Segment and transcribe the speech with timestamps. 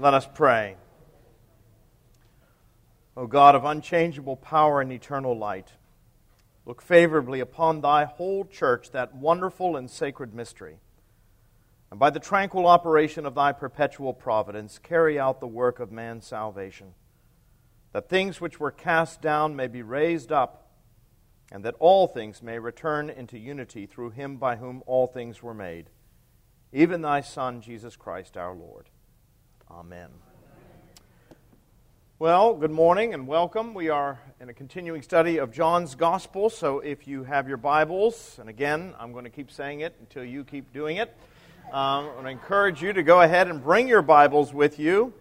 [0.00, 0.76] Let us pray.
[3.16, 5.72] O God of unchangeable power and eternal light,
[6.64, 10.76] look favorably upon thy whole church, that wonderful and sacred mystery,
[11.90, 16.24] and by the tranquil operation of thy perpetual providence, carry out the work of man's
[16.24, 16.94] salvation,
[17.92, 20.70] that things which were cast down may be raised up,
[21.50, 25.54] and that all things may return into unity through him by whom all things were
[25.54, 25.90] made,
[26.72, 28.90] even thy Son, Jesus Christ our Lord.
[29.70, 30.08] Amen.
[32.18, 33.74] Well, good morning and welcome.
[33.74, 38.38] We are in a continuing study of John's Gospel, so if you have your Bibles,
[38.40, 41.14] and again, I'm going to keep saying it until you keep doing it,
[41.70, 45.12] um, I encourage you to go ahead and bring your Bibles with you.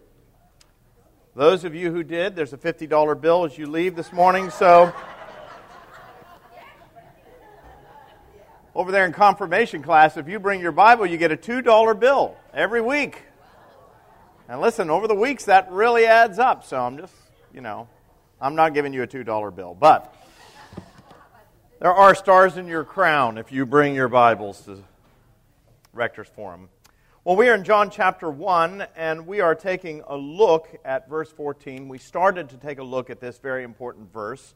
[1.36, 4.94] Those of you who did, there's a $50 bill as you leave this morning, so.
[8.74, 12.38] Over there in confirmation class, if you bring your Bible, you get a $2 bill
[12.54, 13.27] every week.
[14.50, 16.64] And listen, over the weeks, that really adds up.
[16.64, 17.14] So I'm just,
[17.54, 17.90] you know,
[18.40, 19.76] I'm not giving you a $2 bill.
[19.78, 20.16] But
[21.82, 24.82] there are stars in your crown if you bring your Bibles to
[25.92, 26.70] Rector's Forum.
[27.26, 31.30] Well, we are in John chapter 1, and we are taking a look at verse
[31.30, 31.90] 14.
[31.90, 34.56] We started to take a look at this very important verse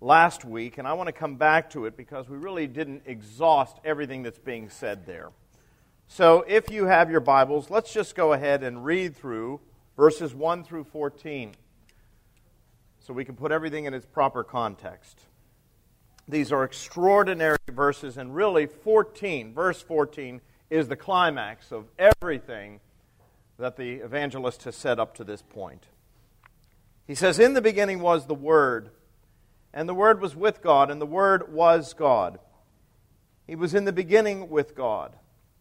[0.00, 3.76] last week, and I want to come back to it because we really didn't exhaust
[3.84, 5.28] everything that's being said there.
[6.10, 9.60] So if you have your Bibles, let's just go ahead and read through
[9.94, 11.52] verses 1 through 14
[12.98, 15.20] so we can put everything in its proper context.
[16.26, 22.80] These are extraordinary verses, and really 14, verse 14, is the climax of everything
[23.58, 25.84] that the evangelist has said up to this point.
[27.06, 28.90] He says, In the beginning was the Word,
[29.72, 32.38] and the Word was with God, and the Word was God.
[33.46, 35.14] He was in the beginning with God.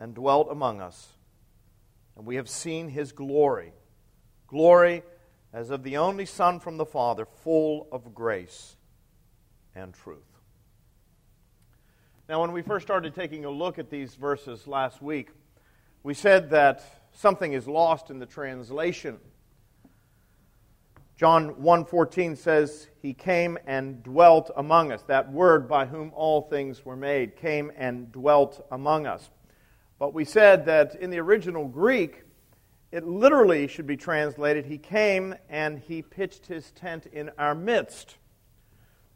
[0.00, 1.08] and dwelt among us.
[2.16, 3.72] And we have seen his glory
[4.48, 5.02] glory
[5.52, 8.76] as of the only Son from the Father, full of grace
[9.76, 10.18] and truth.
[12.28, 15.30] Now, when we first started taking a look at these verses last week,
[16.02, 16.82] we said that
[17.12, 19.18] something is lost in the translation.
[21.16, 25.02] John 1:14 says he came and dwelt among us.
[25.04, 29.30] That word by whom all things were made came and dwelt among us.
[29.98, 32.22] But we said that in the original Greek,
[32.92, 38.16] it literally should be translated He came and He pitched His tent in our midst.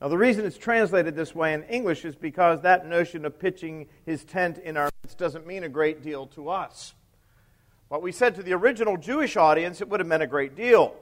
[0.00, 3.86] Now, the reason it's translated this way in English is because that notion of pitching
[4.04, 6.94] His tent in our midst doesn't mean a great deal to us.
[7.88, 10.96] But we said to the original Jewish audience it would have meant a great deal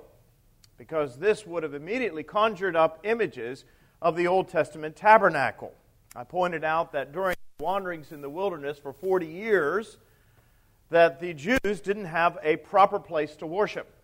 [0.76, 3.64] because this would have immediately conjured up images
[4.02, 5.72] of the Old Testament tabernacle.
[6.16, 9.98] I pointed out that during wanderings in the wilderness for 40 years
[10.90, 13.94] that the Jews didn't have a proper place to worship.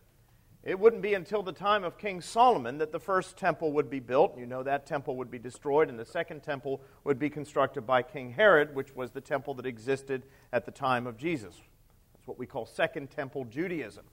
[0.62, 4.00] It wouldn't be until the time of King Solomon that the first temple would be
[4.00, 4.36] built.
[4.36, 8.02] You know that temple would be destroyed, and the second temple would be constructed by
[8.02, 11.54] King Herod, which was the temple that existed at the time of Jesus.
[12.14, 14.04] That's what we call Second Temple Judaism.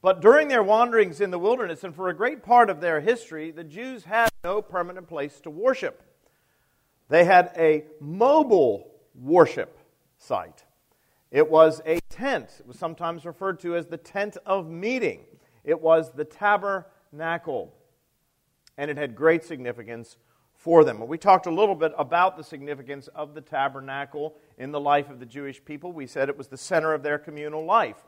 [0.00, 3.50] But during their wanderings in the wilderness, and for a great part of their history,
[3.50, 6.02] the Jews had no permanent place to worship.
[7.08, 9.78] They had a mobile worship
[10.18, 10.64] site.
[11.30, 12.56] It was a tent.
[12.60, 15.24] It was sometimes referred to as the tent of meeting.
[15.64, 17.74] It was the tabernacle.
[18.78, 20.16] And it had great significance
[20.54, 21.06] for them.
[21.06, 25.20] We talked a little bit about the significance of the tabernacle in the life of
[25.20, 25.92] the Jewish people.
[25.92, 28.02] We said it was the center of their communal life.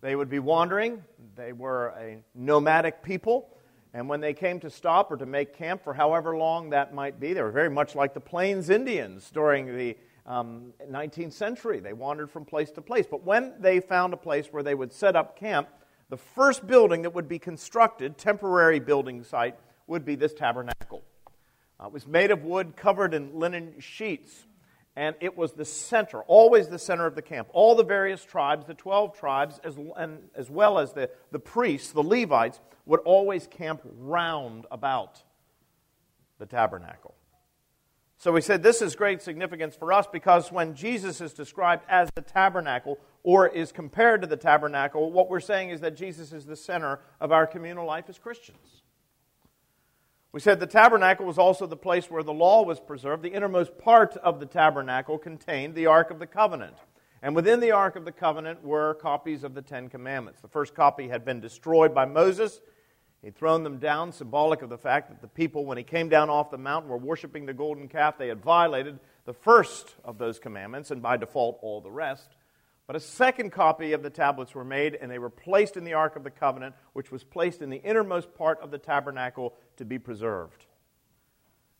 [0.00, 1.04] They would be wandering,
[1.36, 3.56] they were a nomadic people.
[3.94, 7.20] And when they came to stop or to make camp for however long that might
[7.20, 11.80] be, they were very much like the Plains Indians during the um, 19th century.
[11.80, 13.06] They wandered from place to place.
[13.10, 15.68] But when they found a place where they would set up camp,
[16.08, 19.56] the first building that would be constructed, temporary building site,
[19.86, 21.02] would be this tabernacle.
[21.78, 24.46] Uh, it was made of wood covered in linen sheets,
[24.94, 27.48] and it was the center, always the center of the camp.
[27.52, 31.92] All the various tribes, the 12 tribes, as, and, as well as the, the priests,
[31.92, 35.22] the Levites, would always camp round about
[36.38, 37.14] the tabernacle.
[38.18, 42.08] So we said this is great significance for us because when Jesus is described as
[42.14, 46.44] the tabernacle or is compared to the tabernacle, what we're saying is that Jesus is
[46.44, 48.81] the center of our communal life as Christians.
[50.32, 53.22] We said the tabernacle was also the place where the law was preserved.
[53.22, 56.76] The innermost part of the tabernacle contained the Ark of the Covenant.
[57.20, 60.40] And within the Ark of the Covenant were copies of the Ten Commandments.
[60.40, 62.62] The first copy had been destroyed by Moses.
[63.20, 66.30] He'd thrown them down, symbolic of the fact that the people, when he came down
[66.30, 68.16] off the mountain, were worshiping the golden calf.
[68.16, 72.30] They had violated the first of those commandments, and by default, all the rest.
[72.92, 75.94] But a second copy of the tablets were made, and they were placed in the
[75.94, 79.86] Ark of the Covenant, which was placed in the innermost part of the tabernacle to
[79.86, 80.66] be preserved.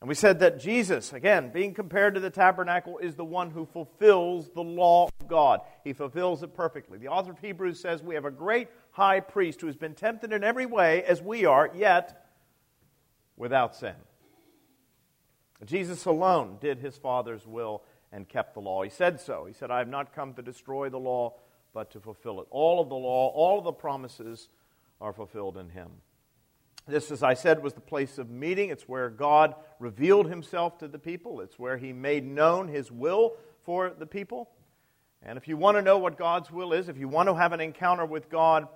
[0.01, 3.67] And we said that Jesus, again, being compared to the tabernacle, is the one who
[3.67, 5.61] fulfills the law of God.
[5.85, 6.97] He fulfills it perfectly.
[6.97, 10.33] The author of Hebrews says we have a great high priest who has been tempted
[10.33, 12.27] in every way as we are, yet
[13.37, 13.97] without sin.
[15.67, 17.83] Jesus alone did his Father's will
[18.13, 18.83] and kept the law.
[18.83, 19.47] He said so.
[19.47, 21.35] He said, I have not come to destroy the law,
[21.73, 22.47] but to fulfill it.
[22.51, 24.49] All of the law, all of the promises
[25.01, 25.91] are fulfilled in him.
[26.87, 28.71] This, as I said, was the place of meeting.
[28.71, 33.35] It's where God revealed himself to the people, it's where he made known his will
[33.65, 34.51] for the people.
[35.25, 37.53] And if you want to know what God's will is, if you want to have
[37.53, 38.67] an encounter with God,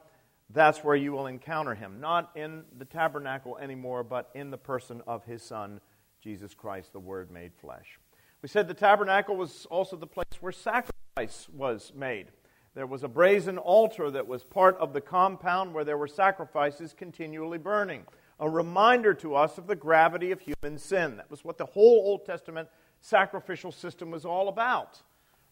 [0.51, 1.99] that's where you will encounter him.
[2.01, 5.81] Not in the tabernacle anymore, but in the person of his Son,
[6.23, 7.99] Jesus Christ, the Word made flesh.
[8.47, 12.29] We said the tabernacle was also the place where sacrifice was made.
[12.77, 16.95] There was a brazen altar that was part of the compound where there were sacrifices
[16.97, 18.05] continually burning.
[18.39, 21.17] A reminder to us of the gravity of human sin.
[21.17, 22.69] That was what the whole Old Testament
[23.01, 25.03] sacrificial system was all about.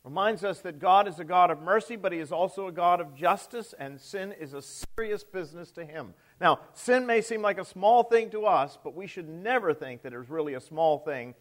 [0.04, 3.00] Reminds us that God is a God of mercy, but He is also a God
[3.00, 6.14] of justice, and sin is a serious business to Him.
[6.40, 10.02] Now, sin may seem like a small thing to us, but we should never think
[10.02, 11.34] that it's really a small thing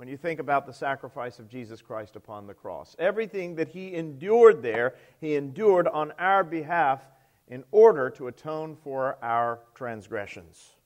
[0.00, 2.96] when you think about the sacrifice of Jesus Christ upon the cross.
[2.98, 7.02] Everything that he endured there, he endured on our behalf
[7.48, 10.76] in order to atone for our transgressions.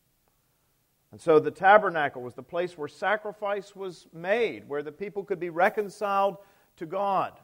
[1.12, 5.38] And so the tabernacle was the place where sacrifice was made, where the people could
[5.38, 6.38] be reconciled
[6.78, 7.38] to God.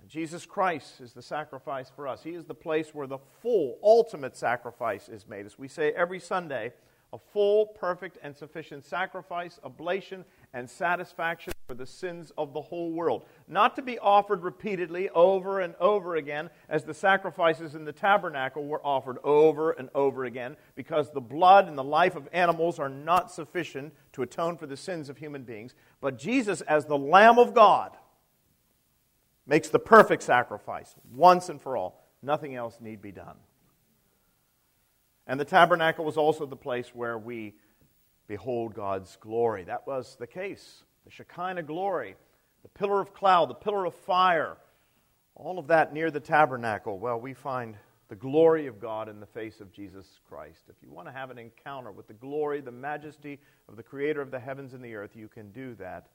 [0.00, 2.24] And Jesus Christ is the sacrifice for us.
[2.24, 5.46] He is the place where the full, ultimate sacrifice is made.
[5.46, 6.72] As we say every Sunday,
[7.14, 10.24] a full, perfect, and sufficient sacrifice, oblation,
[10.54, 13.24] and satisfaction for the sins of the whole world.
[13.48, 18.64] Not to be offered repeatedly over and over again, as the sacrifices in the tabernacle
[18.64, 22.88] were offered over and over again, because the blood and the life of animals are
[22.88, 25.74] not sufficient to atone for the sins of human beings.
[26.00, 27.96] But Jesus, as the Lamb of God,
[29.46, 32.08] makes the perfect sacrifice once and for all.
[32.22, 33.36] Nothing else need be done.
[35.26, 37.54] And the tabernacle was also the place where we
[38.26, 39.64] behold God's glory.
[39.64, 40.84] That was the case.
[41.04, 42.16] The Shekinah glory,
[42.62, 44.56] the pillar of cloud, the pillar of fire,
[45.34, 46.98] all of that near the tabernacle.
[46.98, 47.76] Well, we find
[48.08, 50.62] the glory of God in the face of Jesus Christ.
[50.68, 54.20] If you want to have an encounter with the glory, the majesty of the Creator
[54.20, 56.08] of the heavens and the earth, you can do that.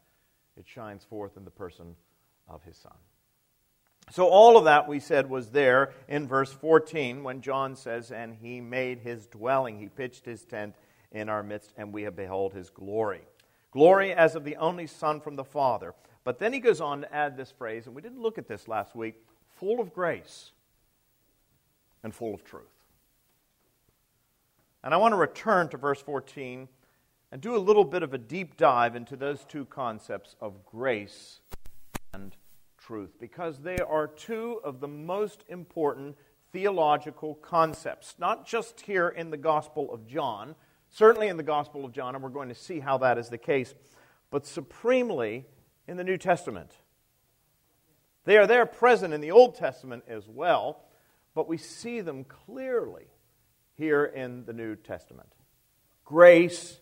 [0.57, 1.95] It shines forth in the person
[2.47, 2.95] of His Son.
[4.11, 8.33] So, all of that we said was there in verse 14 when John says, And
[8.33, 10.73] he made his dwelling, he pitched his tent
[11.11, 13.21] in our midst, and we have beheld his glory.
[13.71, 15.93] Glory as of the only Son from the Father.
[16.23, 18.67] But then he goes on to add this phrase, and we didn't look at this
[18.67, 19.15] last week
[19.59, 20.51] full of grace
[22.03, 22.65] and full of truth.
[24.83, 26.67] And I want to return to verse 14
[27.31, 31.41] and do a little bit of a deep dive into those two concepts of grace
[32.13, 32.35] and
[32.77, 36.17] truth because they are two of the most important
[36.51, 40.55] theological concepts, not just here in the Gospel of John,
[40.89, 43.37] certainly in the Gospel of John, and we're going to see how that is the
[43.37, 43.73] case,
[44.31, 45.45] but supremely
[45.87, 46.71] in the New Testament.
[48.25, 50.83] They are there present in the Old Testament as well,
[51.33, 53.05] but we see them clearly
[53.75, 55.29] here in the New Testament
[56.05, 56.79] grace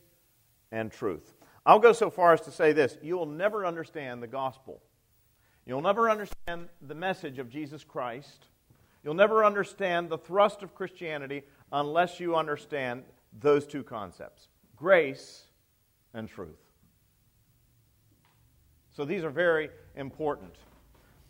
[0.71, 1.33] and truth.
[1.65, 4.81] I'll go so far as to say this you will never understand the gospel
[5.67, 8.45] You'll never understand the message of Jesus Christ.
[9.03, 15.43] You'll never understand the thrust of Christianity unless you understand those two concepts grace
[16.13, 16.59] and truth.
[18.95, 20.55] So these are very important.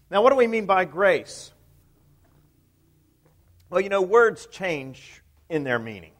[0.09, 1.51] Now, what do we mean by grace?
[3.69, 6.13] Well, you know, words change in their meaning.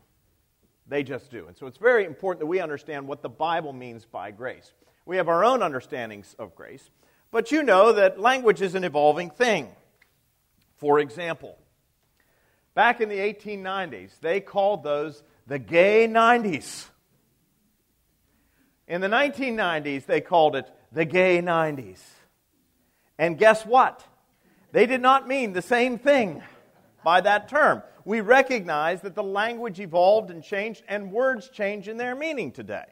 [0.87, 1.47] They just do.
[1.47, 4.73] And so it's very important that we understand what the Bible means by grace.
[5.05, 6.89] We have our own understandings of grace,
[7.31, 9.69] but you know that language is an evolving thing.
[10.77, 11.57] For example,
[12.77, 16.85] back in the 1890s, they called those the gay 90s.
[18.87, 21.99] In the 1990s, they called it the gay 90s.
[23.17, 24.05] And guess what?
[24.73, 26.43] They did not mean the same thing
[27.03, 27.81] by that term.
[28.05, 32.85] We recognize that the language evolved and changed, and words change in their meaning today.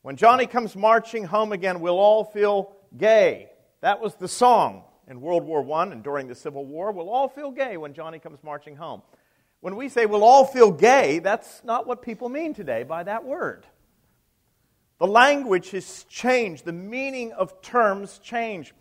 [0.00, 3.50] When Johnny comes marching home again, we'll all feel gay.
[3.82, 6.92] That was the song in World War I and during the Civil War.
[6.92, 9.02] We'll all feel gay when Johnny comes marching home.
[9.60, 13.24] When we say we'll all feel gay, that's not what people mean today by that
[13.24, 13.66] word.
[14.98, 18.72] The language has changed, the meaning of terms change.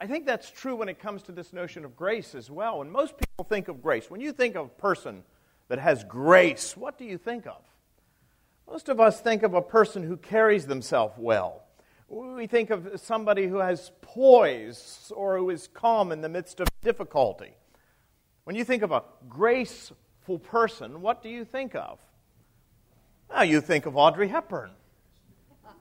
[0.00, 2.78] I think that's true when it comes to this notion of grace as well.
[2.78, 5.24] When most people think of grace, when you think of a person
[5.68, 7.60] that has grace, what do you think of?
[8.68, 11.62] Most of us think of a person who carries themselves well.
[12.08, 16.68] We think of somebody who has poise or who is calm in the midst of
[16.82, 17.54] difficulty.
[18.44, 21.98] When you think of a graceful person, what do you think of?
[23.30, 24.70] Now, you think of Audrey Hepburn.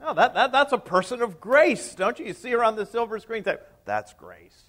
[0.01, 2.25] No, that, that, that's a person of grace, don't you?
[2.25, 4.63] You see her on the silver screen, say, that's grace.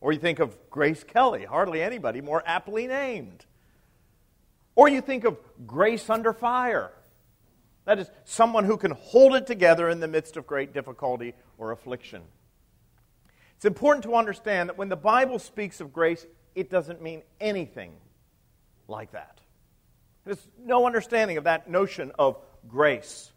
[0.00, 3.44] Or you think of Grace Kelly, hardly anybody more aptly named.
[4.74, 6.92] Or you think of grace under fire.
[7.86, 11.72] That is, someone who can hold it together in the midst of great difficulty or
[11.72, 12.22] affliction.
[13.56, 17.92] It's important to understand that when the Bible speaks of grace, it doesn't mean anything
[18.88, 19.40] like that.
[20.24, 22.38] There's no understanding of that notion of
[22.68, 23.30] grace.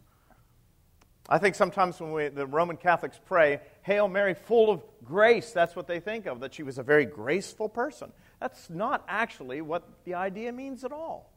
[1.29, 5.75] I think sometimes when we, the Roman Catholics pray, Hail Mary, full of grace, that's
[5.75, 8.11] what they think of, that she was a very graceful person.
[8.39, 11.28] That's not actually what the idea means at all.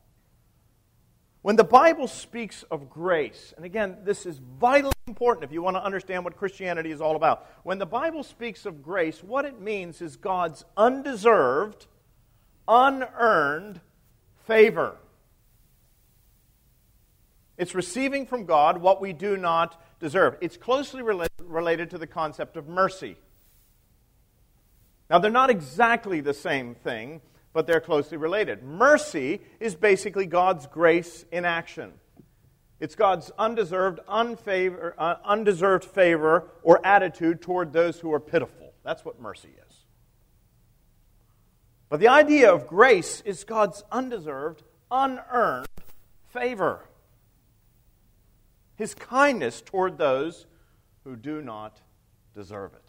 [1.42, 5.76] When the Bible speaks of grace, and again, this is vitally important if you want
[5.76, 7.46] to understand what Christianity is all about.
[7.64, 11.88] When the Bible speaks of grace, what it means is God's undeserved,
[12.68, 13.80] unearned
[14.46, 14.96] favor.
[17.58, 20.36] It's receiving from God what we do not deserve.
[20.40, 23.16] It's closely related to the concept of mercy.
[25.10, 27.20] Now, they're not exactly the same thing,
[27.52, 28.62] but they're closely related.
[28.62, 31.92] Mercy is basically God's grace in action.
[32.80, 38.72] It's God's undeserved, unfavor, uh, undeserved favor or attitude toward those who are pitiful.
[38.82, 39.76] That's what mercy is.
[41.88, 45.68] But the idea of grace is God's undeserved, unearned
[46.30, 46.80] favor
[48.82, 50.46] his kindness toward those
[51.04, 51.80] who do not
[52.34, 52.81] deserve it.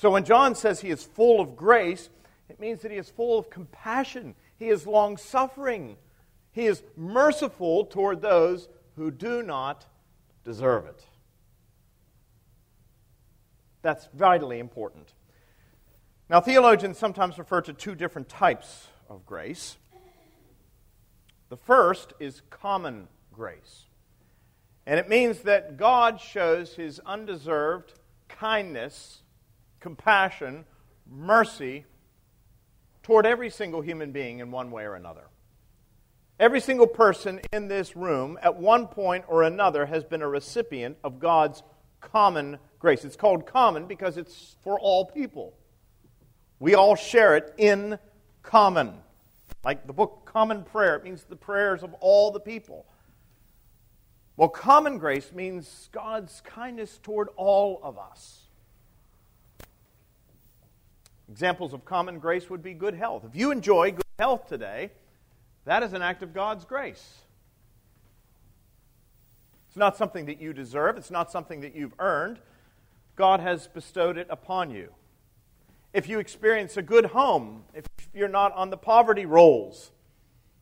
[0.00, 2.08] So when John says he is full of grace,
[2.48, 4.34] it means that he is full of compassion.
[4.58, 5.98] He is long suffering.
[6.52, 9.84] He is merciful toward those who do not
[10.42, 11.04] deserve it.
[13.82, 15.12] That's vitally important.
[16.30, 19.76] Now, theologians sometimes refer to two different types of grace.
[21.50, 23.84] The first is common grace.
[24.86, 27.92] And it means that God shows his undeserved
[28.28, 29.19] kindness,
[29.80, 30.64] compassion,
[31.10, 31.84] mercy
[33.02, 35.24] toward every single human being in one way or another.
[36.38, 40.96] Every single person in this room, at one point or another, has been a recipient
[41.04, 41.62] of God's
[42.00, 43.04] common grace.
[43.04, 45.54] It's called common because it's for all people.
[46.58, 47.98] We all share it in
[48.42, 48.94] common.
[49.64, 52.86] Like the book Common Prayer, it means the prayers of all the people.
[54.36, 58.39] Well, common grace means God's kindness toward all of us.
[61.30, 63.24] Examples of common grace would be good health.
[63.24, 64.90] If you enjoy good health today,
[65.64, 67.20] that is an act of God's grace.
[69.68, 72.40] It's not something that you deserve, it's not something that you've earned.
[73.14, 74.92] God has bestowed it upon you.
[75.92, 79.92] If you experience a good home, if you're not on the poverty rolls,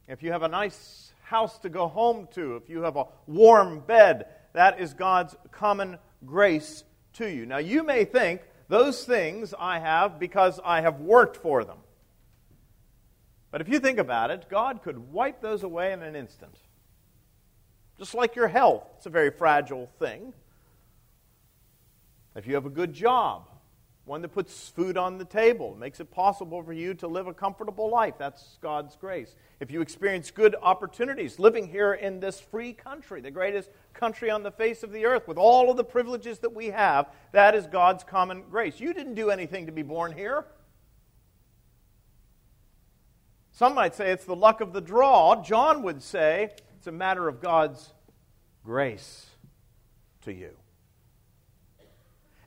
[0.06, 3.80] if you have a nice house to go home to, if you have a warm
[3.80, 6.84] bed, that is God's common grace
[7.14, 7.46] to you.
[7.46, 11.78] Now, you may think those things I have because I have worked for them.
[13.50, 16.54] But if you think about it, God could wipe those away in an instant.
[17.98, 20.32] Just like your health, it's a very fragile thing.
[22.36, 23.48] If you have a good job,
[24.08, 27.34] one that puts food on the table, makes it possible for you to live a
[27.34, 28.14] comfortable life.
[28.18, 29.36] That's God's grace.
[29.60, 34.42] If you experience good opportunities, living here in this free country, the greatest country on
[34.42, 37.66] the face of the earth, with all of the privileges that we have, that is
[37.66, 38.80] God's common grace.
[38.80, 40.46] You didn't do anything to be born here.
[43.52, 45.42] Some might say it's the luck of the draw.
[45.42, 47.92] John would say it's a matter of God's
[48.64, 49.26] grace
[50.22, 50.56] to you.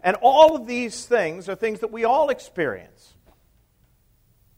[0.03, 3.13] And all of these things are things that we all experience.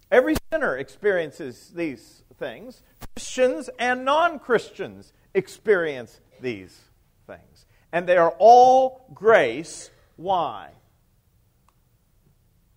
[0.10, 2.82] Every sinner experiences these things.
[3.16, 6.80] Christians and non Christians experience these
[7.28, 7.66] things.
[7.92, 9.90] And they are all grace.
[10.16, 10.70] Why?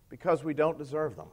[0.08, 1.28] Because we don't deserve them.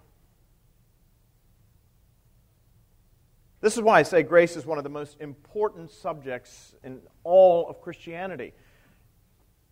[3.62, 7.70] This is why I say grace is one of the most important subjects in all
[7.70, 8.52] of Christianity.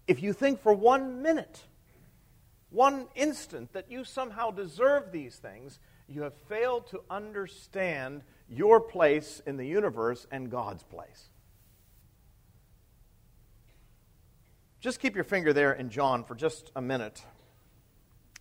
[0.08, 1.62] If you think for one minute,
[2.70, 9.42] one instant, that you somehow deserve these things, you have failed to understand your place
[9.46, 11.30] in the universe and God's place.
[14.80, 17.24] Just keep your finger there in John for just a minute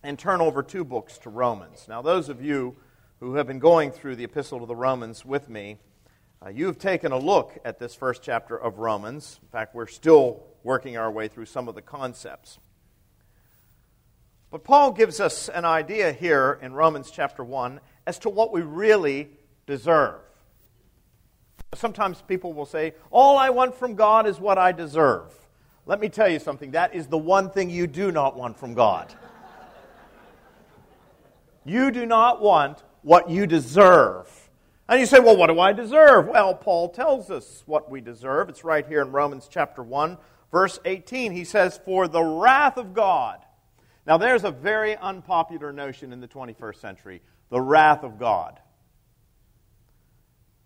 [0.03, 1.85] and turn over two books to Romans.
[1.87, 2.75] Now, those of you
[3.19, 5.77] who have been going through the Epistle to the Romans with me,
[6.43, 9.39] uh, you've taken a look at this first chapter of Romans.
[9.43, 12.57] In fact, we're still working our way through some of the concepts.
[14.49, 18.61] But Paul gives us an idea here in Romans chapter 1 as to what we
[18.61, 19.29] really
[19.67, 20.19] deserve.
[21.75, 25.31] Sometimes people will say, All I want from God is what I deserve.
[25.85, 28.73] Let me tell you something that is the one thing you do not want from
[28.73, 29.13] God.
[31.63, 34.40] you do not want what you deserve.
[34.91, 36.27] And you say, well, what do I deserve?
[36.27, 38.49] Well, Paul tells us what we deserve.
[38.49, 40.17] It's right here in Romans chapter 1,
[40.51, 41.31] verse 18.
[41.31, 43.39] He says, For the wrath of God.
[44.05, 48.59] Now, there's a very unpopular notion in the 21st century the wrath of God.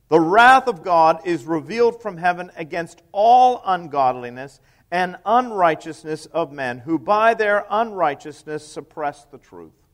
[0.10, 6.80] The wrath of God is revealed from heaven against all ungodliness and unrighteousness of men
[6.80, 9.85] who by their unrighteousness suppress the truth.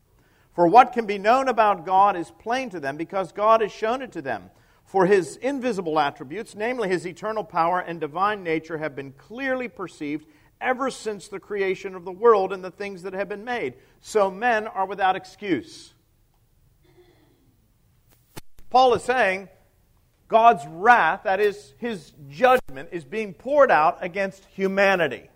[0.53, 4.01] For what can be known about God is plain to them because God has shown
[4.01, 4.49] it to them.
[4.83, 10.25] For his invisible attributes, namely his eternal power and divine nature, have been clearly perceived
[10.59, 13.75] ever since the creation of the world and the things that have been made.
[14.01, 15.93] So men are without excuse.
[18.69, 19.47] Paul is saying
[20.27, 25.29] God's wrath, that is, his judgment, is being poured out against humanity.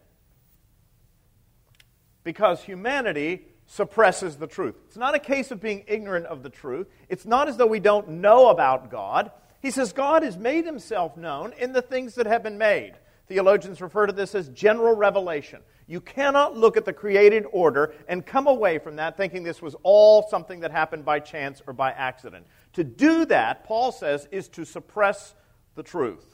[2.23, 4.75] Because humanity suppresses the truth.
[4.87, 6.87] It's not a case of being ignorant of the truth.
[7.09, 9.31] It's not as though we don't know about God.
[9.61, 12.93] He says God has made himself known in the things that have been made.
[13.27, 15.61] Theologians refer to this as general revelation.
[15.87, 19.75] You cannot look at the created order and come away from that thinking this was
[19.83, 22.45] all something that happened by chance or by accident.
[22.73, 25.33] To do that, Paul says, is to suppress
[25.75, 26.25] the truth.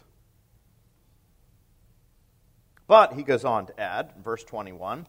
[2.88, 5.08] But, he goes on to add, verse 21,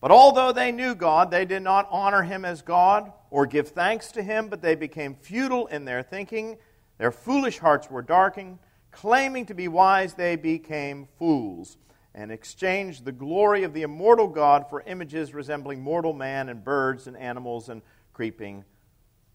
[0.00, 4.12] but although they knew God, they did not honor him as God or give thanks
[4.12, 6.56] to him, but they became futile in their thinking.
[6.98, 8.58] Their foolish hearts were darkened.
[8.90, 11.76] Claiming to be wise, they became fools
[12.14, 17.06] and exchanged the glory of the immortal God for images resembling mortal man and birds
[17.06, 17.82] and animals and
[18.12, 18.64] creeping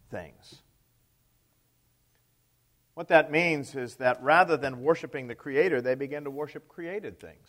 [0.09, 0.55] things.
[2.93, 7.19] What that means is that rather than worshiping the Creator, they began to worship created
[7.19, 7.47] things.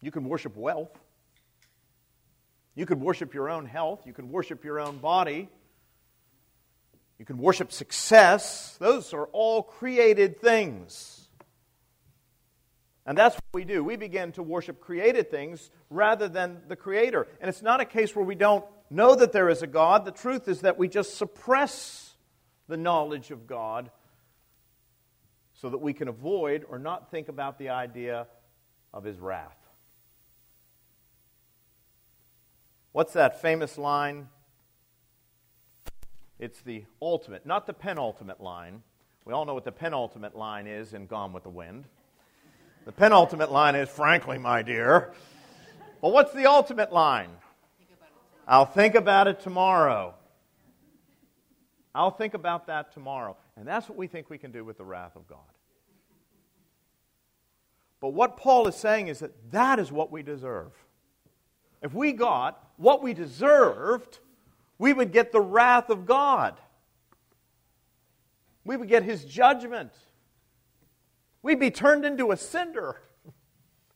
[0.00, 0.96] You can worship wealth.
[2.74, 4.06] You can worship your own health.
[4.06, 5.48] You can worship your own body.
[7.18, 8.76] You can worship success.
[8.78, 11.28] Those are all created things.
[13.06, 13.84] And that's what we do.
[13.84, 17.28] We begin to worship created things rather than the Creator.
[17.40, 20.04] And it's not a case where we don't know that there is a God.
[20.04, 22.14] The truth is that we just suppress
[22.68, 23.90] the knowledge of God
[25.54, 28.26] so that we can avoid or not think about the idea
[28.92, 29.56] of His wrath.
[32.96, 34.26] What's that famous line?
[36.38, 38.82] It's the ultimate, not the penultimate line.
[39.26, 41.84] We all know what the penultimate line is in Gone with the Wind.
[42.86, 45.12] The penultimate line is, frankly, my dear.
[46.00, 47.28] But what's the ultimate line?
[48.48, 50.14] I'll think about it tomorrow.
[51.94, 53.36] I'll think about that tomorrow.
[53.58, 55.40] And that's what we think we can do with the wrath of God.
[58.00, 60.72] But what Paul is saying is that that is what we deserve.
[61.82, 64.18] If we got what we deserved,
[64.78, 66.58] we would get the wrath of God.
[68.64, 69.92] We would get his judgment.
[71.42, 73.00] We'd be turned into a cinder.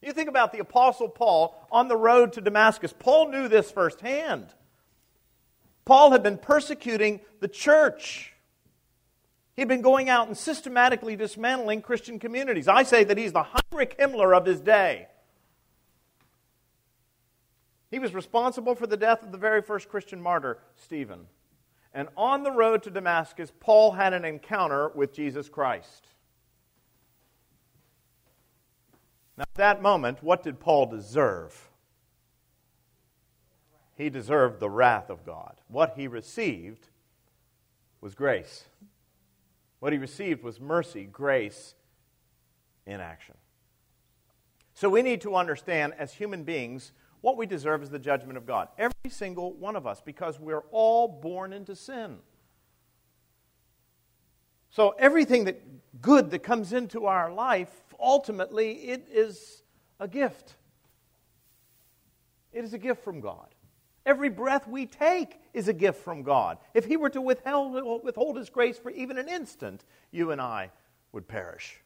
[0.01, 2.95] You think about the Apostle Paul on the road to Damascus.
[2.99, 4.55] Paul knew this firsthand.
[5.85, 8.33] Paul had been persecuting the church.
[9.57, 12.67] He'd been going out and systematically dismantling Christian communities.
[12.67, 15.09] I say that he's the Heinrich Himmler of his day.
[17.91, 21.27] He was responsible for the death of the very first Christian martyr, Stephen.
[21.93, 26.07] And on the road to Damascus, Paul had an encounter with Jesus Christ.
[29.37, 31.69] Now, at that moment, what did Paul deserve?
[33.97, 35.57] He deserved the wrath of God.
[35.67, 36.89] What he received
[38.01, 38.67] was grace.
[39.81, 41.75] What he received was mercy, grace
[42.87, 43.35] in action.
[44.75, 48.47] So we need to understand as human beings what we deserve is the judgment of
[48.47, 48.69] God.
[48.79, 52.19] Every single one of us, because we're all born into sin.
[54.71, 59.63] So everything that good that comes into our life, ultimately, it is
[59.99, 60.55] a gift.
[62.53, 63.47] It is a gift from God.
[64.07, 66.59] Every breath we take is a gift from God.
[66.73, 70.71] If He were to withhold, withhold His grace for even an instant, you and I
[71.13, 71.81] would perish.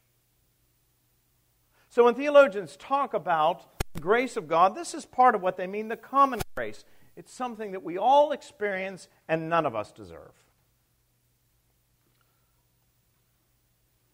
[1.89, 5.89] So when theologians talk about grace of God, this is part of what they mean
[5.89, 6.85] the common grace.
[7.17, 10.33] It's something that we all experience and none of us deserve.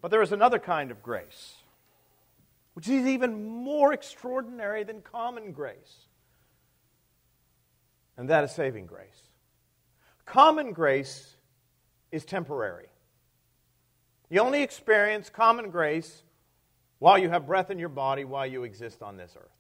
[0.03, 1.57] But there is another kind of grace,
[2.75, 6.07] which is even more extraordinary than common grace,
[8.17, 9.29] and that is saving grace.
[10.25, 11.37] Common grace
[12.13, 12.87] is temporary.
[14.31, 16.23] You only experience common grace
[16.99, 19.60] while you have breath in your body, while you exist on this earth.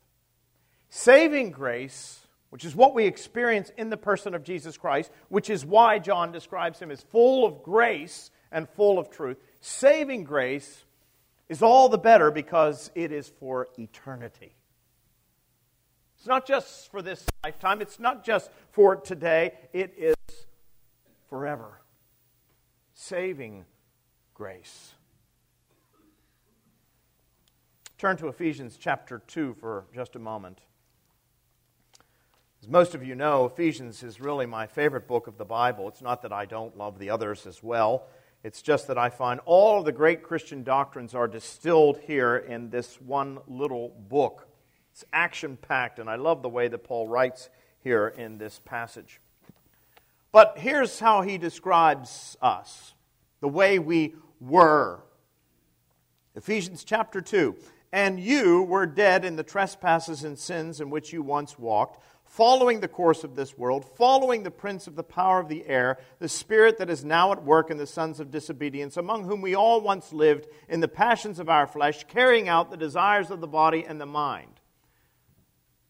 [0.90, 5.64] Saving grace, which is what we experience in the person of Jesus Christ, which is
[5.64, 9.38] why John describes him as full of grace and full of truth.
[9.60, 10.84] Saving grace
[11.48, 14.56] is all the better because it is for eternity.
[16.18, 20.16] It's not just for this lifetime, it's not just for today, it is
[21.28, 21.80] forever.
[22.94, 23.64] Saving
[24.34, 24.94] grace.
[27.96, 30.60] Turn to Ephesians chapter 2 for just a moment.
[32.62, 35.88] As most of you know, Ephesians is really my favorite book of the Bible.
[35.88, 38.06] It's not that I don't love the others as well.
[38.44, 42.68] It's just that I find all of the great Christian doctrines are distilled here in
[42.68, 44.46] this one little book.
[44.92, 47.48] It's action packed, and I love the way that Paul writes
[47.82, 49.22] here in this passage.
[50.30, 52.92] But here's how he describes us
[53.40, 55.00] the way we were.
[56.34, 57.56] Ephesians chapter 2.
[57.92, 62.78] And you were dead in the trespasses and sins in which you once walked, following
[62.78, 66.28] the course of this world, following the prince of the power of the air, the
[66.28, 69.80] spirit that is now at work in the sons of disobedience, among whom we all
[69.80, 73.84] once lived in the passions of our flesh, carrying out the desires of the body
[73.84, 74.60] and the mind.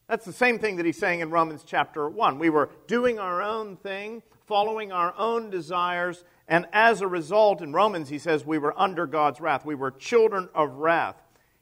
[0.08, 2.38] That's the same thing that he's saying in Romans chapter 1.
[2.38, 7.74] We were doing our own thing, following our own desires, and as a result, in
[7.74, 9.66] Romans, he says we were under God's wrath.
[9.66, 11.16] We were children of wrath.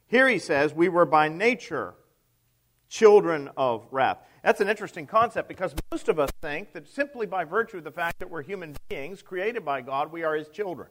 [0.07, 1.95] Here he says, we were by nature
[2.89, 4.19] children of wrath.
[4.49, 7.91] That's an interesting concept because most of us think that simply by virtue of the
[7.91, 10.89] fact that we're human beings created by God, we are his children.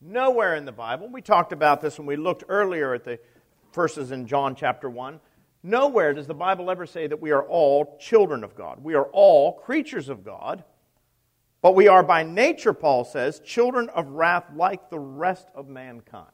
[0.00, 3.18] Nowhere in the Bible, we talked about this when we looked earlier at the
[3.72, 5.18] verses in John chapter 1.
[5.64, 8.84] Nowhere does the Bible ever say that we are all children of God.
[8.84, 10.62] We are all creatures of God,
[11.60, 16.28] but we are by nature, Paul says, children of wrath like the rest of mankind.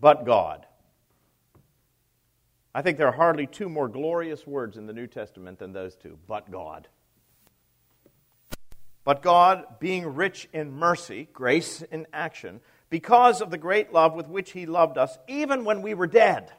[0.00, 0.66] but God.
[2.74, 5.94] I think there are hardly two more glorious words in the New Testament than those
[5.94, 6.88] two, but God.
[9.04, 12.60] But God, being rich in mercy, grace in action,
[12.90, 16.50] because of the great love with which He loved us, even when we were dead,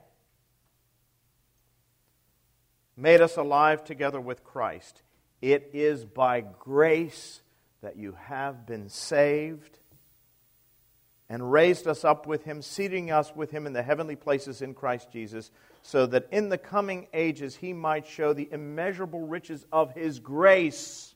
[2.95, 5.01] made us alive together with Christ.
[5.41, 7.41] It is by grace
[7.81, 9.79] that you have been saved
[11.29, 14.73] and raised us up with him, seating us with him in the heavenly places in
[14.73, 15.51] Christ Jesus,
[15.85, 21.13] so that in the coming ages he might show the immeasurable riches of his grace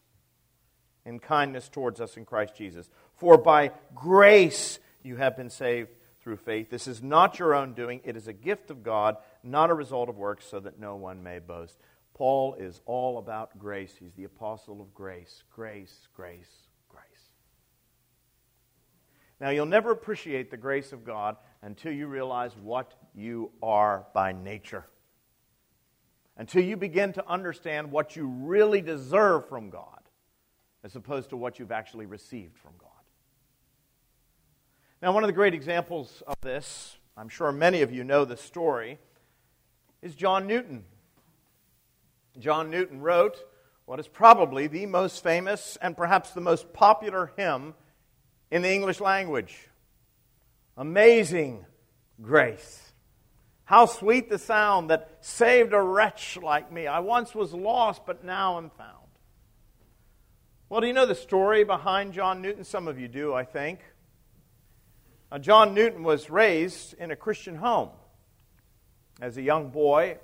[1.08, 2.88] and kindness towards us in Christ Jesus.
[3.16, 5.90] For by grace you have been saved
[6.22, 6.70] through faith.
[6.70, 10.08] This is not your own doing, it is a gift of God, not a result
[10.08, 11.80] of works, so that no one may boast.
[12.14, 13.96] Paul is all about grace.
[14.00, 15.44] He's the apostle of grace.
[15.52, 17.32] Grace, grace, grace.
[19.42, 24.32] now, you'll never appreciate the grace of God until you realize what you are by
[24.32, 24.86] nature.
[26.38, 30.00] Until you begin to understand what you really deserve from God,
[30.84, 32.90] as opposed to what you've actually received from God.
[35.02, 38.38] Now, one of the great examples of this, I'm sure many of you know the
[38.38, 39.00] story,
[40.02, 40.86] is John Newton.
[42.38, 43.38] John Newton wrote
[43.86, 47.74] what is probably the most famous and perhaps the most popular hymn
[48.52, 49.68] in the English language.
[50.78, 51.66] Amazing
[52.22, 52.89] grace.
[53.70, 56.88] How sweet the sound that saved a wretch like me.
[56.88, 58.96] I once was lost, but now am found.
[60.70, 62.64] Well, do you know the story behind John Newton?
[62.64, 63.82] Some of you do, I think.
[65.32, 67.92] Now, John Newton was raised in a Christian home
[69.22, 70.18] as a young boy,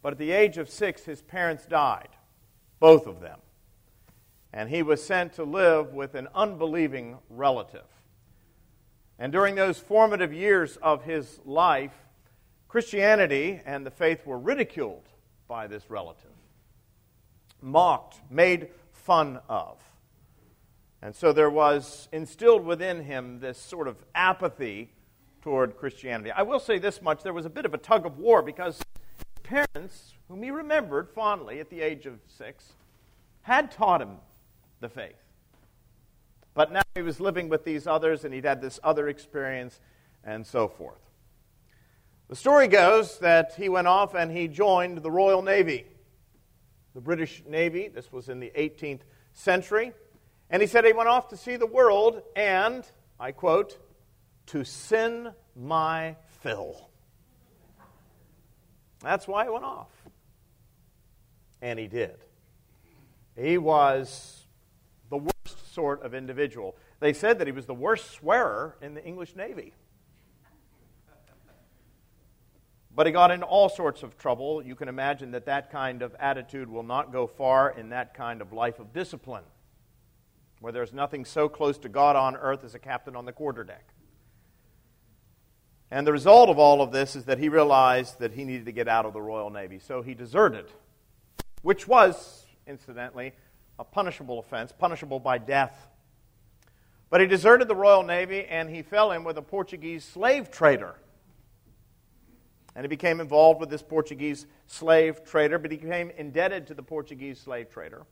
[0.00, 2.08] but at the age of six, his parents died,
[2.80, 3.40] both of them.
[4.54, 7.84] And he was sent to live with an unbelieving relative.
[9.18, 11.92] And during those formative years of his life,
[12.68, 15.08] Christianity and the faith were ridiculed
[15.48, 16.30] by this relative,
[17.62, 19.78] mocked, made fun of.
[21.00, 24.90] And so there was instilled within him this sort of apathy
[25.40, 26.30] toward Christianity.
[26.30, 28.76] I will say this much there was a bit of a tug of war because
[28.76, 32.72] his parents, whom he remembered fondly at the age of six,
[33.42, 34.16] had taught him
[34.80, 35.16] the faith.
[36.52, 39.80] But now he was living with these others and he'd had this other experience
[40.24, 41.07] and so forth.
[42.28, 45.86] The story goes that he went off and he joined the Royal Navy,
[46.94, 47.88] the British Navy.
[47.88, 49.00] This was in the 18th
[49.32, 49.92] century.
[50.50, 52.84] And he said he went off to see the world and,
[53.18, 53.78] I quote,
[54.48, 56.90] to sin my fill.
[59.00, 59.90] That's why he went off.
[61.62, 62.16] And he did.
[63.36, 64.46] He was
[65.08, 66.76] the worst sort of individual.
[67.00, 69.72] They said that he was the worst swearer in the English Navy.
[72.98, 74.60] But he got into all sorts of trouble.
[74.60, 78.42] You can imagine that that kind of attitude will not go far in that kind
[78.42, 79.44] of life of discipline,
[80.58, 83.84] where there's nothing so close to God on earth as a captain on the quarterdeck.
[85.92, 88.72] And the result of all of this is that he realized that he needed to
[88.72, 89.78] get out of the Royal Navy.
[89.78, 90.66] So he deserted,
[91.62, 93.32] which was, incidentally,
[93.78, 95.86] a punishable offense, punishable by death.
[97.10, 100.96] But he deserted the Royal Navy and he fell in with a Portuguese slave trader
[102.78, 106.82] and he became involved with this Portuguese slave trader, but he became indebted to the
[106.82, 108.06] Portuguese slave trader.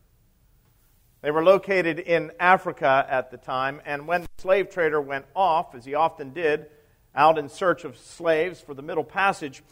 [1.23, 5.77] They were located in Africa at the time, and when the slave trader went off,
[5.77, 6.67] as he often did,
[7.15, 9.63] out in search of slaves for the Middle Passage,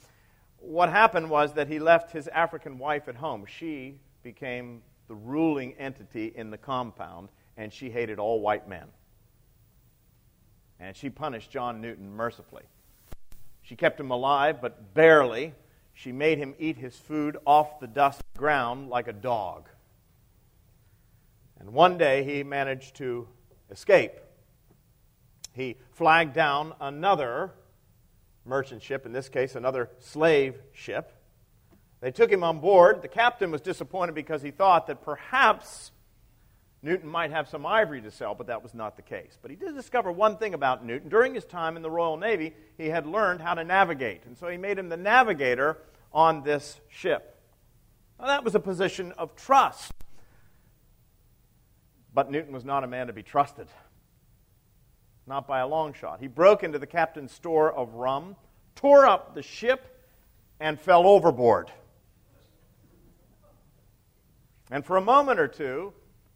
[0.59, 3.47] what happened was that he left his African wife at home.
[3.47, 8.87] She became the ruling entity in the compound, and she hated all white men.
[10.79, 12.63] And she punished John Newton mercifully.
[13.65, 15.55] She kept him alive, but barely.
[15.95, 19.69] She made him eat his food off the dust ground like a dog.
[21.59, 23.27] And one day he managed to
[23.71, 24.13] escape.
[25.55, 27.53] He flagged down another
[28.45, 31.13] merchant ship, in this case, another slave ship.
[32.01, 33.01] They took him on board.
[33.01, 35.91] The captain was disappointed because he thought that perhaps
[36.85, 39.39] Newton might have some ivory to sell, but that was not the case.
[39.41, 41.09] But he did discover one thing about Newton.
[41.09, 44.49] During his time in the Royal Navy, he had learned how to navigate, and so
[44.49, 45.79] he made him the navigator
[46.13, 47.41] on this ship.
[48.21, 49.93] Now, that was a position of trust.
[52.13, 53.67] But Newton was not a man to be trusted.
[55.27, 56.21] Not by a long shot.
[56.21, 58.37] He broke into the captain's store of rum,
[58.77, 60.05] tore up the ship,
[60.61, 61.73] and fell overboard.
[64.71, 65.95] And for a moment or two,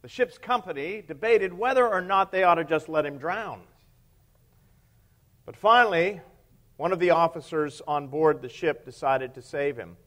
[0.09, 3.61] the ship's company debated whether or not they ought to just let him drown.
[5.45, 6.23] But finally,
[6.79, 9.99] one of the officers on board the ship decided to save him.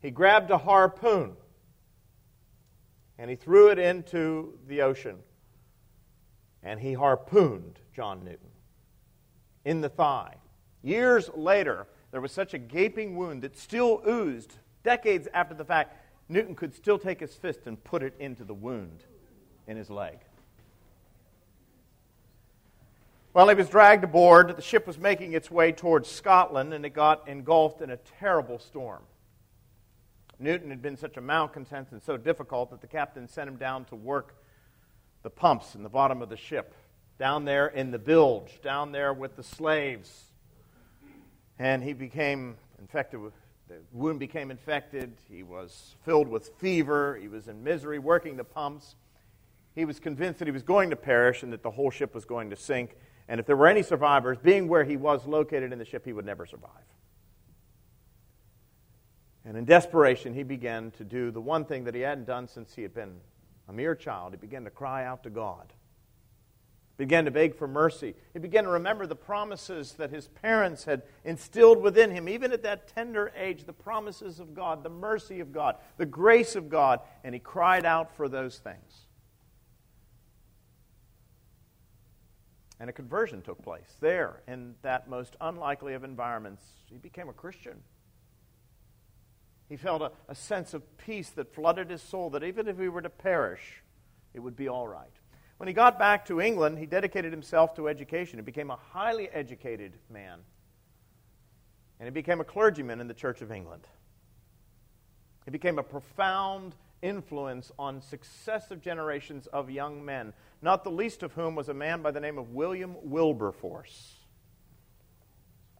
[0.00, 1.36] He grabbed a harpoon
[3.18, 5.18] and he threw it into the ocean.
[6.62, 8.48] And he harpooned John Newton
[9.66, 10.36] in the thigh.
[10.82, 14.54] Years later, there was such a gaping wound that still oozed.
[14.84, 15.98] Decades after the fact,
[16.30, 19.04] Newton could still take his fist and put it into the wound
[19.70, 20.18] in his leg.
[23.32, 24.56] While he was dragged aboard.
[24.56, 28.58] The ship was making its way towards Scotland, and it got engulfed in a terrible
[28.58, 29.02] storm.
[30.40, 33.84] Newton had been such a malcontent and so difficult that the captain sent him down
[33.84, 34.34] to work
[35.22, 36.74] the pumps in the bottom of the ship,
[37.20, 40.24] down there in the bilge, down there with the slaves.
[41.60, 43.34] And he became infected with,
[43.68, 45.12] the wound became infected.
[45.30, 47.16] He was filled with fever.
[47.20, 48.96] He was in misery working the pumps
[49.74, 52.24] he was convinced that he was going to perish and that the whole ship was
[52.24, 52.96] going to sink.
[53.28, 56.12] And if there were any survivors, being where he was located in the ship, he
[56.12, 56.70] would never survive.
[59.44, 62.74] And in desperation, he began to do the one thing that he hadn't done since
[62.74, 63.20] he had been
[63.68, 64.32] a mere child.
[64.32, 65.72] He began to cry out to God.
[66.98, 68.14] He began to beg for mercy.
[68.34, 72.62] He began to remember the promises that his parents had instilled within him, even at
[72.64, 77.00] that tender age, the promises of God, the mercy of God, the grace of God.
[77.24, 79.06] And he cried out for those things.
[82.80, 86.64] And a conversion took place there in that most unlikely of environments.
[86.90, 87.82] He became a Christian.
[89.68, 92.88] He felt a, a sense of peace that flooded his soul, that even if he
[92.88, 93.82] were to perish,
[94.32, 95.12] it would be all right.
[95.58, 98.38] When he got back to England, he dedicated himself to education.
[98.38, 100.38] He became a highly educated man.
[101.98, 103.86] And he became a clergyman in the Church of England.
[105.44, 111.32] He became a profound influence on successive generations of young men, not the least of
[111.32, 114.16] whom was a man by the name of William Wilberforce,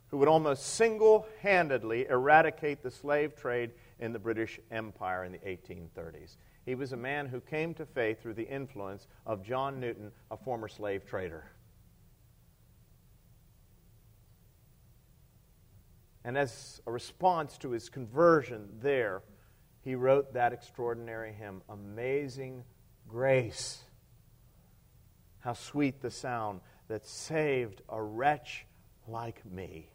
[0.08, 5.38] who would almost single handedly eradicate the slave trade in the British Empire in the
[5.38, 6.36] 1830s.
[6.64, 10.36] He was a man who came to faith through the influence of John Newton, a
[10.36, 11.44] former slave trader.
[16.24, 19.22] And as a response to his conversion there,
[19.82, 22.64] he wrote that extraordinary hymn, Amazing
[23.08, 23.82] Grace.
[25.40, 28.66] How sweet the sound that saved a wretch
[29.06, 29.90] like me.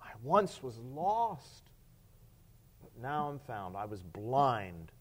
[0.00, 1.70] I once was lost,
[2.82, 3.76] but now I'm found.
[3.76, 4.92] I was blind,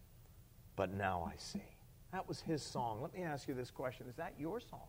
[0.76, 1.64] but now I see.
[2.12, 3.02] That was his song.
[3.02, 4.88] Let me ask you this question Is that your song?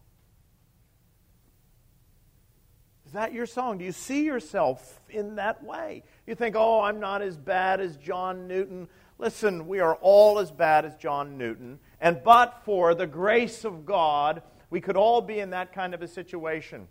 [3.06, 3.78] Is that your song?
[3.78, 6.02] Do you see yourself in that way?
[6.26, 8.86] You think, oh, I'm not as bad as John Newton.
[9.16, 11.78] Listen, we are all as bad as John Newton.
[12.00, 16.02] And but for the grace of God, we could all be in that kind of
[16.02, 16.86] a situation.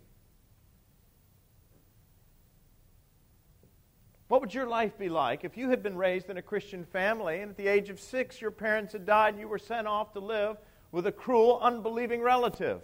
[4.27, 7.39] What would your life be like if you had been raised in a Christian family
[7.39, 10.11] and at the age of six your parents had died and you were sent off
[10.13, 10.57] to live
[10.91, 12.81] with a cruel, unbelieving relative?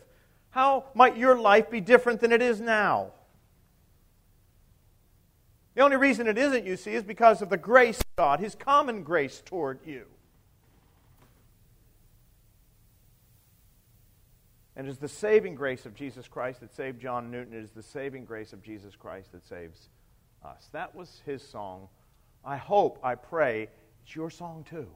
[0.51, 3.11] How might your life be different than it is now?
[5.75, 8.55] The only reason it isn't, you see, is because of the grace of God, His
[8.55, 10.05] common grace toward you.
[14.75, 17.53] And it is the saving grace of Jesus Christ that saved John Newton.
[17.53, 19.89] It is the saving grace of Jesus Christ that saves
[20.43, 20.69] us.
[20.71, 21.87] That was his song.
[22.43, 23.69] I hope, I pray,
[24.03, 24.87] it's your song too.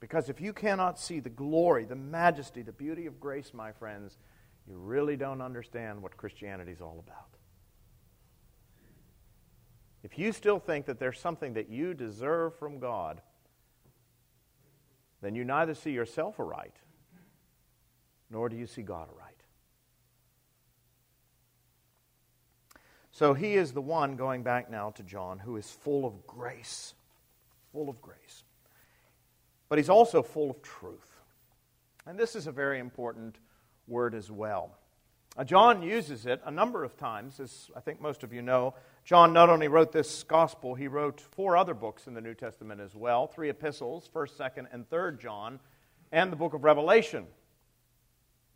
[0.00, 4.18] Because if you cannot see the glory, the majesty, the beauty of grace, my friends,
[4.68, 7.28] you really don't understand what Christianity is all about.
[10.02, 13.20] If you still think that there's something that you deserve from God,
[15.22, 16.74] then you neither see yourself aright,
[18.28, 19.32] nor do you see God aright.
[23.12, 26.94] So he is the one, going back now to John, who is full of grace.
[27.72, 28.44] Full of grace.
[29.68, 31.20] But he's also full of truth.
[32.06, 33.36] And this is a very important
[33.86, 34.76] word as well.
[35.36, 38.74] Uh, John uses it a number of times, as I think most of you know.
[39.04, 42.80] John not only wrote this gospel, he wrote four other books in the New Testament
[42.80, 45.60] as well three epistles, 1st, 2nd, and 3rd John,
[46.12, 47.26] and the book of Revelation.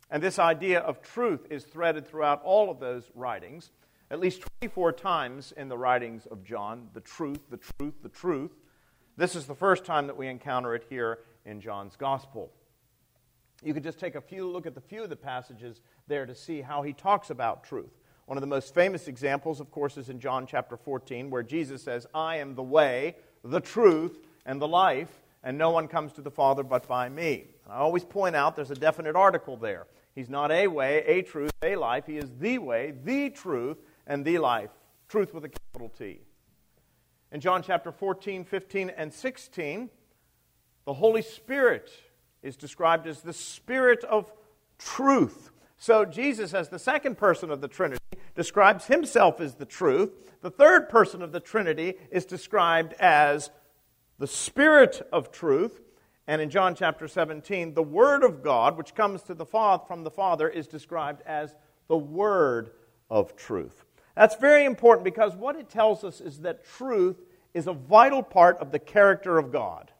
[0.09, 3.71] And this idea of truth is threaded throughout all of those writings,
[4.09, 8.51] at least 24 times in the writings of John the truth, the truth, the truth.
[9.17, 12.51] This is the first time that we encounter it here in John's gospel.
[13.63, 16.35] You could just take a few look at the few of the passages there to
[16.35, 17.91] see how he talks about truth.
[18.27, 21.81] One of the most famous examples, of course, is in John chapter 14, where Jesus
[21.81, 26.21] says, I am the way, the truth, and the life, and no one comes to
[26.21, 27.45] the Father but by me.
[27.63, 29.87] And I always point out there's a definite article there.
[30.13, 32.05] He's not a way, a truth, a life.
[32.05, 34.71] He is the way, the truth, and the life.
[35.07, 36.19] Truth with a capital T.
[37.31, 39.89] In John chapter 14, 15, and 16,
[40.83, 41.89] the Holy Spirit
[42.43, 44.29] is described as the Spirit of
[44.77, 45.51] truth.
[45.77, 48.01] So Jesus, as the second person of the Trinity,
[48.37, 50.11] describes himself as the truth.
[50.41, 53.49] The third person of the Trinity is described as
[54.19, 55.81] the Spirit of truth.
[56.27, 60.03] And in John chapter 17, the Word of God, which comes to the Father, from
[60.03, 61.55] the Father, is described as
[61.87, 62.71] the Word
[63.09, 63.83] of truth.
[64.15, 67.17] That's very important because what it tells us is that truth
[67.55, 69.91] is a vital part of the character of God.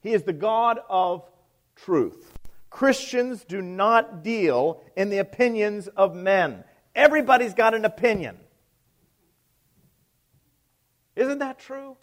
[0.00, 1.28] He is the God of
[1.76, 2.32] truth.
[2.74, 6.64] Christians do not deal in the opinions of men.
[6.92, 8.36] Everybody's got an opinion.
[11.14, 11.96] Isn't that true?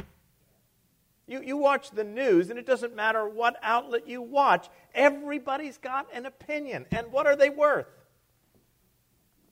[1.28, 6.08] You, you watch the news, and it doesn't matter what outlet you watch, everybody's got
[6.14, 6.86] an opinion.
[6.92, 7.88] And what are they worth?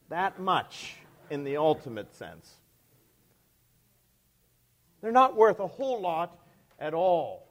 [0.07, 0.95] That much
[1.29, 2.49] in the ultimate sense.
[5.01, 6.39] They're not worth a whole lot
[6.79, 7.48] at all.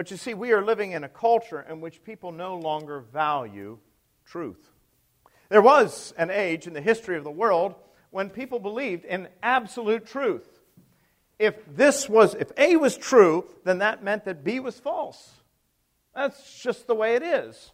[0.00, 3.76] But you see, we are living in a culture in which people no longer value
[4.24, 4.70] truth.
[5.50, 7.74] There was an age in the history of the world
[8.08, 10.48] when people believed in absolute truth.
[11.38, 15.32] If this was if A was true, then that meant that B was false.
[16.14, 17.70] That's just the way it is.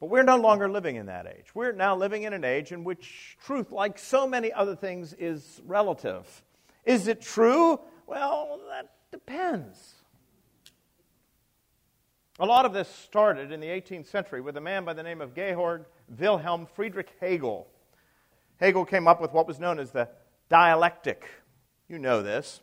[0.00, 1.54] But we're no longer living in that age.
[1.54, 5.62] We're now living in an age in which truth, like so many other things, is
[5.64, 6.26] relative.
[6.84, 7.80] Is it true?
[8.06, 9.94] Well, that depends.
[12.40, 15.20] A lot of this started in the 18th century with a man by the name
[15.20, 15.84] of Georg
[16.18, 17.68] Wilhelm Friedrich Hegel.
[18.58, 20.08] Hegel came up with what was known as the
[20.48, 21.28] dialectic.
[21.88, 22.60] You know this.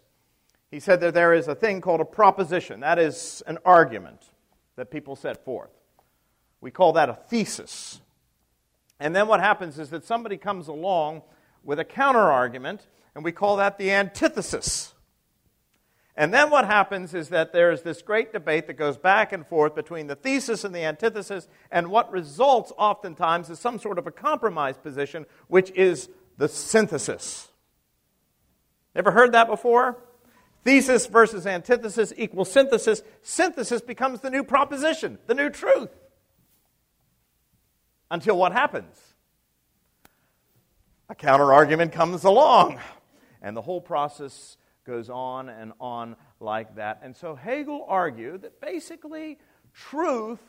[0.72, 4.22] He said that there is a thing called a proposition, that is, an argument
[4.76, 5.72] that people set forth.
[6.62, 8.02] We call that a thesis.
[9.00, 11.22] And then what happens is that somebody comes along
[11.64, 14.94] with a counter argument, and we call that the antithesis.
[16.20, 19.74] And then what happens is that there's this great debate that goes back and forth
[19.74, 24.12] between the thesis and the antithesis, and what results oftentimes is some sort of a
[24.12, 27.48] compromise position, which is the synthesis.
[28.94, 29.98] Ever heard that before?
[30.66, 33.02] Thesis versus antithesis equals synthesis.
[33.22, 35.96] Synthesis becomes the new proposition, the new truth.
[38.12, 39.00] Until what happens?
[41.08, 42.78] A counter argument comes along,
[43.42, 44.58] and the whole process
[44.90, 47.00] goes on and on like that.
[47.04, 49.38] And so Hegel argued that basically
[49.74, 50.40] truth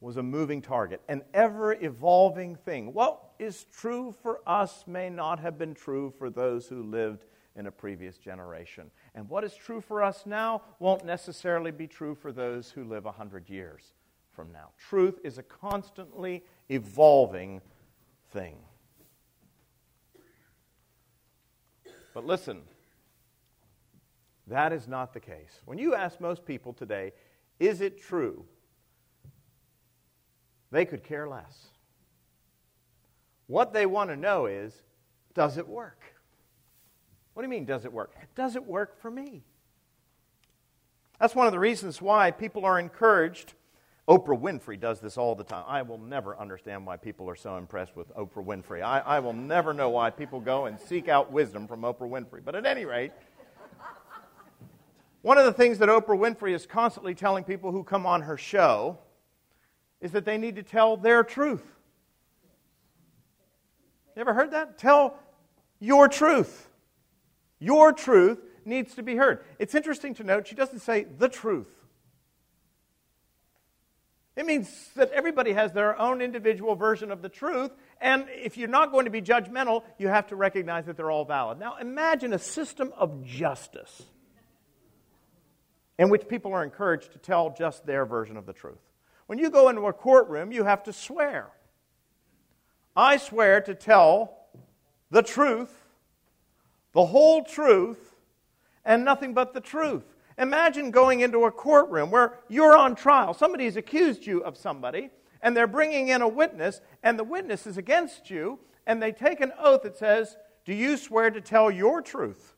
[0.00, 2.92] was a moving target, an ever evolving thing.
[2.92, 7.24] What is true for us may not have been true for those who lived
[7.56, 8.90] in a previous generation.
[9.14, 13.04] And what is true for us now won't necessarily be true for those who live
[13.04, 13.94] 100 years
[14.30, 14.68] from now.
[14.78, 17.60] Truth is a constantly evolving
[18.32, 18.56] thing.
[22.14, 22.62] But listen,
[24.50, 25.62] that is not the case.
[25.64, 27.12] When you ask most people today,
[27.58, 28.44] is it true?
[30.70, 31.68] They could care less.
[33.46, 34.72] What they want to know is,
[35.34, 36.00] does it work?
[37.34, 38.14] What do you mean, does it work?
[38.34, 39.42] Does it work for me?
[41.18, 43.54] That's one of the reasons why people are encouraged.
[44.08, 45.64] Oprah Winfrey does this all the time.
[45.68, 48.82] I will never understand why people are so impressed with Oprah Winfrey.
[48.82, 52.44] I, I will never know why people go and seek out wisdom from Oprah Winfrey.
[52.44, 53.12] But at any rate,
[55.22, 58.36] one of the things that Oprah Winfrey is constantly telling people who come on her
[58.36, 58.98] show
[60.00, 61.64] is that they need to tell their truth.
[64.16, 64.78] You ever heard that?
[64.78, 65.18] Tell
[65.78, 66.68] your truth.
[67.58, 69.44] Your truth needs to be heard.
[69.58, 71.68] It's interesting to note she doesn't say the truth.
[74.36, 78.68] It means that everybody has their own individual version of the truth, and if you're
[78.68, 81.58] not going to be judgmental, you have to recognize that they're all valid.
[81.58, 84.02] Now, imagine a system of justice
[86.00, 88.80] in which people are encouraged to tell just their version of the truth.
[89.26, 91.50] When you go into a courtroom, you have to swear.
[92.96, 94.46] I swear to tell
[95.10, 95.70] the truth,
[96.94, 98.14] the whole truth,
[98.82, 100.14] and nothing but the truth.
[100.38, 103.34] Imagine going into a courtroom where you're on trial.
[103.34, 105.10] Somebody's accused you of somebody,
[105.42, 109.42] and they're bringing in a witness, and the witness is against you, and they take
[109.42, 112.56] an oath that says, Do you swear to tell your truth?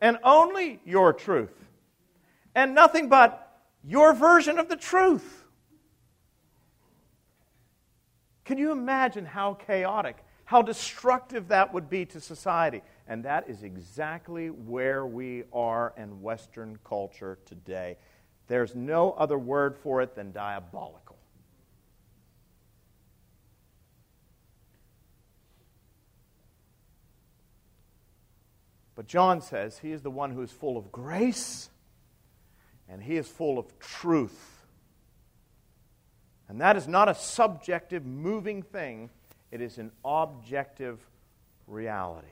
[0.00, 1.54] And only your truth,
[2.54, 5.44] and nothing but your version of the truth.
[8.44, 12.82] Can you imagine how chaotic, how destructive that would be to society?
[13.06, 17.96] And that is exactly where we are in Western culture today.
[18.46, 21.07] There's no other word for it than diabolical.
[28.98, 31.70] But John says he is the one who is full of grace
[32.88, 34.66] and he is full of truth.
[36.48, 39.10] And that is not a subjective, moving thing,
[39.52, 40.98] it is an objective
[41.68, 42.26] reality.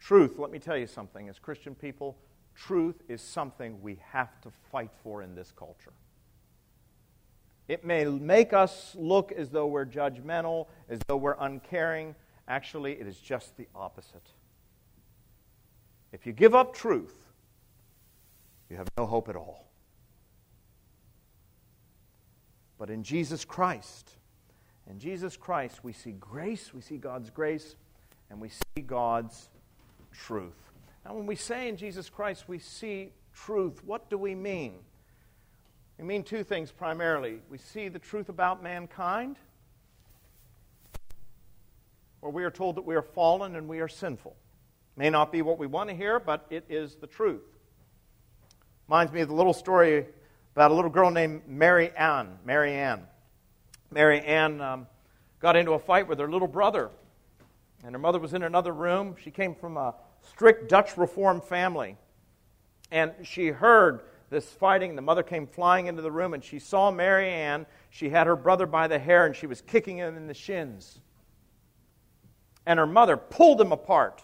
[0.00, 2.18] Truth, let me tell you something, as Christian people,
[2.56, 5.92] truth is something we have to fight for in this culture.
[7.68, 12.16] It may make us look as though we're judgmental, as though we're uncaring,
[12.48, 14.26] Actually, it is just the opposite.
[16.12, 17.14] If you give up truth,
[18.70, 19.68] you have no hope at all.
[22.78, 24.12] But in Jesus Christ,
[24.88, 27.76] in Jesus Christ, we see grace, we see God's grace,
[28.30, 29.50] and we see God's
[30.12, 30.56] truth.
[31.04, 34.74] Now, when we say in Jesus Christ we see truth, what do we mean?
[35.98, 37.40] We mean two things primarily.
[37.50, 39.36] We see the truth about mankind,
[42.20, 44.36] where we are told that we are fallen and we are sinful.
[44.96, 47.42] May not be what we want to hear, but it is the truth.
[48.88, 50.06] Reminds me of the little story
[50.54, 52.38] about a little girl named Mary Ann.
[52.44, 53.02] Mary Ann.
[53.90, 54.86] Mary Ann um,
[55.40, 56.90] got into a fight with her little brother,
[57.84, 59.14] and her mother was in another room.
[59.22, 59.94] She came from a,
[60.26, 61.96] strict Dutch Reformed family.
[62.90, 64.96] And she heard this fighting.
[64.96, 67.66] The mother came flying into the room and she saw Mary Ann.
[67.90, 71.00] She had her brother by the hair and she was kicking him in the shins.
[72.68, 74.22] And her mother pulled him apart,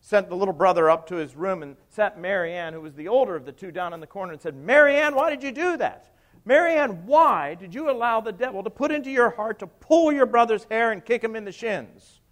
[0.00, 3.08] sent the little brother up to his room and sat Mary Ann, who was the
[3.08, 5.52] older of the two, down in the corner and said, Mary Ann, why did you
[5.52, 6.08] do that?
[6.46, 10.10] Mary Ann, why did you allow the devil to put into your heart to pull
[10.10, 12.22] your brother's hair and kick him in the shins?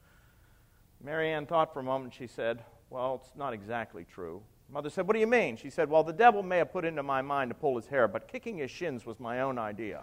[1.05, 2.15] Mary Ann thought for a moment.
[2.15, 4.43] She said, Well, it's not exactly true.
[4.71, 5.59] Mother said, What do you mean?
[5.59, 8.09] She said, Well, the devil may have put into my mind to pull his hair,
[8.09, 10.03] but kicking his shins was my own idea.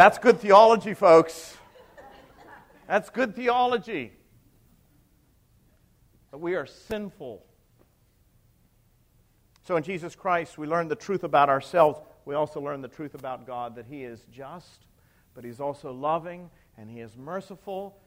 [0.00, 1.58] That's good theology, folks.
[2.88, 4.14] That's good theology.
[6.30, 7.44] That we are sinful.
[9.62, 12.00] So in Jesus Christ, we learn the truth about ourselves.
[12.24, 14.86] We also learn the truth about God that He is just,
[15.34, 16.48] but He's also loving,
[16.78, 18.00] and He is merciful,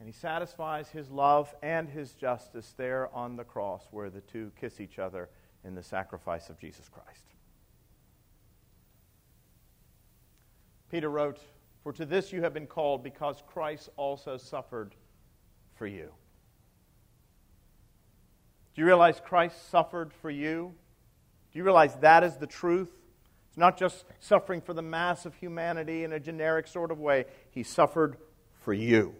[0.00, 4.50] and he satisfies his love and his justice there on the cross where the two
[4.60, 5.28] kiss each other
[5.62, 7.29] in the sacrifice of Jesus Christ.
[10.90, 11.38] Peter wrote,
[11.82, 14.94] For to this you have been called, because Christ also suffered
[15.74, 16.10] for you.
[18.74, 20.74] Do you realize Christ suffered for you?
[21.52, 22.90] Do you realize that is the truth?
[23.48, 27.24] It's not just suffering for the mass of humanity in a generic sort of way,
[27.50, 28.16] he suffered
[28.62, 29.14] for you.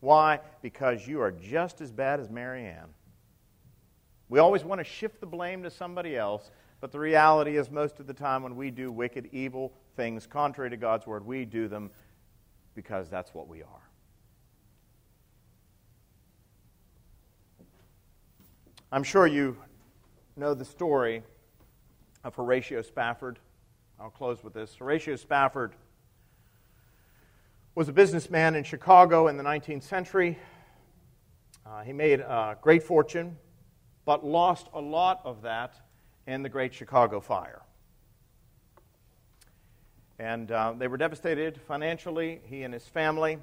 [0.00, 0.40] Why?
[0.62, 2.88] Because you are just as bad as Mary Ann.
[4.30, 6.50] We always want to shift the blame to somebody else,
[6.80, 10.70] but the reality is, most of the time when we do wicked, evil things contrary
[10.70, 11.90] to God's word, we do them
[12.74, 13.90] because that's what we are.
[18.90, 19.58] I'm sure you
[20.36, 21.22] know the story
[22.24, 23.40] of Horatio Spafford.
[24.00, 24.74] I'll close with this.
[24.74, 25.74] Horatio Spafford
[27.74, 30.38] was a businessman in Chicago in the 19th century.
[31.66, 33.36] Uh, he made a great fortune,
[34.06, 35.74] but lost a lot of that
[36.26, 37.60] in the Great Chicago Fire.
[40.20, 43.38] And uh, they were devastated financially, he and his family,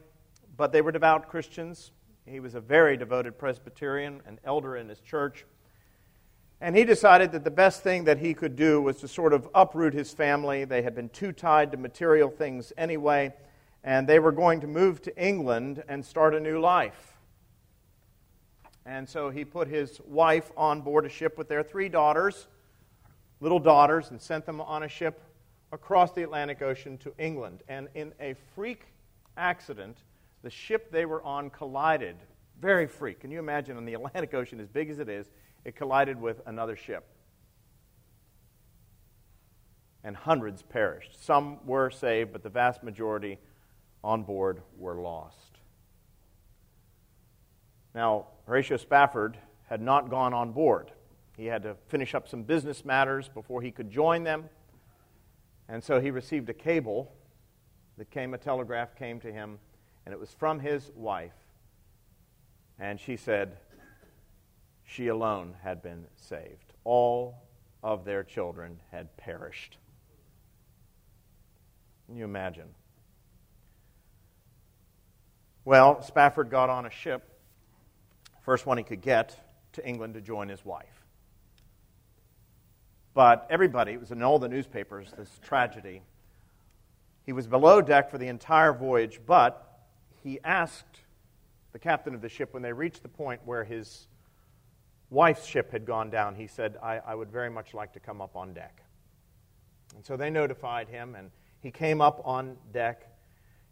[0.55, 1.91] but they were devout Christians.
[2.27, 5.45] He was a very devoted Presbyterian, an elder in his church.
[6.61, 9.49] And he decided that the best thing that he could do was to sort of
[9.55, 10.65] uproot his family.
[10.65, 13.33] They had been too tied to material things anyway
[13.83, 17.13] and they were going to move to England and start a new life.
[18.85, 22.47] And so he put his wife on board a ship with their three daughters,
[23.39, 25.21] little daughters, and sent them on a ship
[25.71, 27.63] across the Atlantic Ocean to England.
[27.67, 28.85] And in a freak
[29.35, 29.97] accident,
[30.43, 32.15] the ship they were on collided.
[32.59, 33.19] Very freak.
[33.19, 35.27] Can you imagine on the Atlantic Ocean, as big as it is,
[35.65, 37.05] it collided with another ship?
[40.03, 41.23] And hundreds perished.
[41.23, 43.39] Some were saved, but the vast majority
[44.03, 45.57] on board were lost.
[47.93, 49.37] Now, Horatio Spafford
[49.69, 50.91] had not gone on board.
[51.35, 54.49] He had to finish up some business matters before he could join them.
[55.69, 57.11] And so he received a cable
[57.97, 59.59] that came, a telegraph came to him,
[60.05, 61.33] and it was from his wife.
[62.79, 63.57] And she said
[64.85, 66.73] she alone had been saved.
[66.83, 67.35] All
[67.83, 69.77] of their children had perished.
[72.05, 72.69] Can you imagine?
[75.65, 77.41] Well, Spafford got on a ship,
[78.41, 79.37] first one he could get,
[79.73, 80.96] to England to join his wife.
[83.17, 86.03] But everybody, it was in all the newspapers, this tragedy.
[87.25, 89.79] He was below deck for the entire voyage, but
[90.21, 91.01] he asked
[91.73, 94.05] the captain of the ship when they reached the point where his
[95.09, 98.21] wife's ship had gone down, he said, I, I would very much like to come
[98.21, 98.83] up on deck.
[99.95, 103.07] And so they notified him, and he came up on deck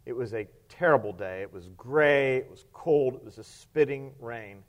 [0.06, 1.42] it was a terrible day.
[1.42, 4.64] It was gray, it was cold, it was a spitting rain.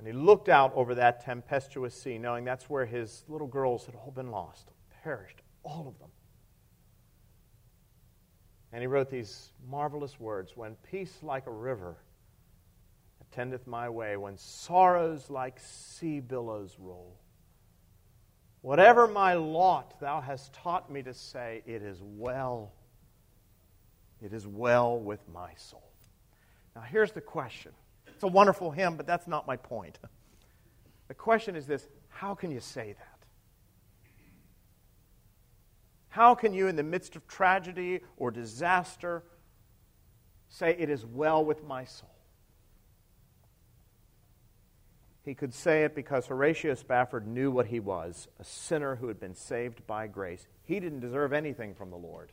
[0.00, 3.94] And he looked out over that tempestuous sea, knowing that's where his little girls had
[3.94, 4.70] all been lost,
[5.04, 6.08] perished, all of them.
[8.72, 11.96] And he wrote these marvelous words When peace like a river
[13.20, 17.16] attendeth my way, when sorrows like sea billows roll,
[18.62, 22.72] whatever my lot thou hast taught me to say, it is well
[24.22, 25.82] it is well with my soul.
[26.76, 27.72] Now, here's the question.
[28.20, 29.98] It's a wonderful hymn, but that's not my point.
[31.08, 33.24] The question is this how can you say that?
[36.10, 39.24] How can you, in the midst of tragedy or disaster,
[40.50, 42.14] say, It is well with my soul?
[45.24, 49.18] He could say it because Horatio Spafford knew what he was a sinner who had
[49.18, 50.46] been saved by grace.
[50.64, 52.32] He didn't deserve anything from the Lord.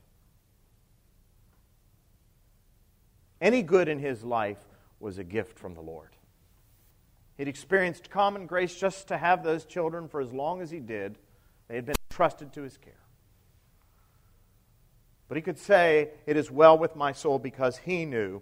[3.40, 4.58] Any good in his life
[5.00, 6.10] was a gift from the Lord.
[7.38, 11.18] He'd experienced common grace just to have those children for as long as he did.
[11.68, 12.94] They had been trusted to his care.
[15.28, 18.42] But he could say, It is well with my soul because he knew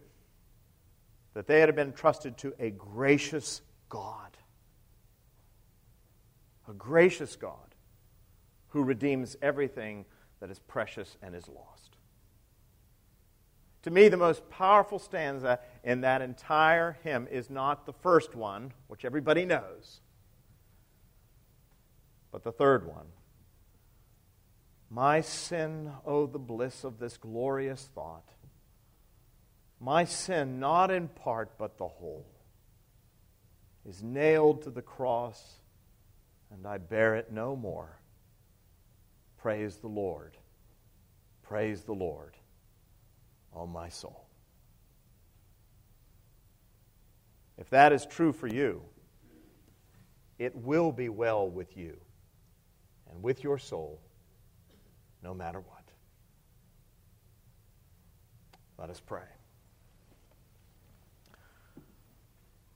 [1.33, 4.37] that they had been trusted to a gracious God.
[6.69, 7.75] A gracious God
[8.69, 10.05] who redeems everything
[10.39, 11.84] that is precious and is lost.
[13.85, 18.73] To me, the most powerful stanza in that entire hymn is not the first one,
[18.87, 19.99] which everybody knows,
[22.31, 23.05] but the third one.
[24.89, 28.27] My sin, oh, the bliss of this glorious thought.
[29.79, 32.25] My sin, not in part, but the whole,
[33.87, 35.59] is nailed to the cross,
[36.49, 37.99] and I bear it no more.
[39.37, 40.37] Praise the Lord.
[41.43, 42.35] Praise the Lord
[43.55, 44.25] oh my soul.
[47.57, 48.81] If that is true for you,
[50.37, 51.97] it will be well with you
[53.09, 54.01] and with your soul
[55.23, 55.83] no matter what.
[58.77, 59.23] Let us pray.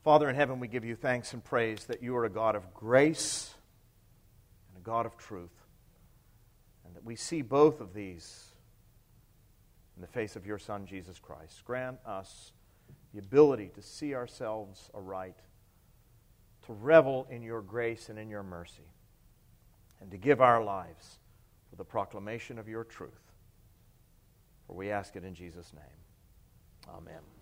[0.03, 2.73] Father in heaven, we give you thanks and praise that you are a God of
[2.73, 3.53] grace
[4.69, 5.51] and a God of truth,
[6.85, 8.48] and that we see both of these
[9.99, 11.65] in the face of your Son, Jesus Christ.
[11.65, 12.53] Grant us
[13.13, 15.35] the ability to see ourselves aright,
[16.67, 18.87] to revel in your grace and in your mercy,
[19.99, 21.19] and to give our lives
[21.69, 23.33] for the proclamation of your truth.
[24.67, 26.95] For we ask it in Jesus' name.
[26.95, 27.38] Amen.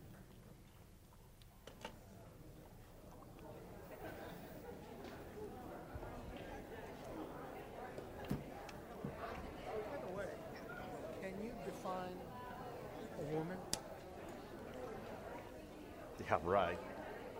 [16.29, 16.77] Yeah, right.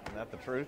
[0.06, 0.68] Isn't that the truth?